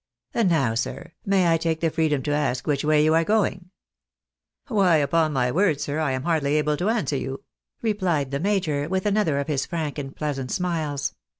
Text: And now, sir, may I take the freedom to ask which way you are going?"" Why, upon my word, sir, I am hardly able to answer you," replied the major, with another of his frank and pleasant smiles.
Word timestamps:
And 0.33 0.49
now, 0.49 0.73
sir, 0.73 1.11
may 1.27 1.53
I 1.53 1.57
take 1.57 1.79
the 1.79 1.91
freedom 1.91 2.23
to 2.23 2.31
ask 2.31 2.65
which 2.65 2.83
way 2.83 3.05
you 3.05 3.13
are 3.13 3.23
going?"" 3.23 3.69
Why, 4.67 4.95
upon 4.97 5.31
my 5.31 5.51
word, 5.51 5.79
sir, 5.79 5.99
I 5.99 6.13
am 6.13 6.23
hardly 6.23 6.55
able 6.55 6.75
to 6.77 6.89
answer 6.89 7.17
you," 7.17 7.43
replied 7.83 8.31
the 8.31 8.39
major, 8.39 8.89
with 8.89 9.05
another 9.05 9.37
of 9.37 9.45
his 9.47 9.67
frank 9.67 9.99
and 9.99 10.15
pleasant 10.15 10.49
smiles. 10.49 11.13